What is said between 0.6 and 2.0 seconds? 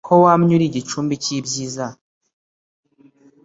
igicumbi cy’ibyiza